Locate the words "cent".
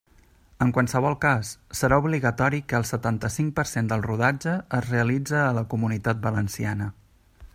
3.73-3.93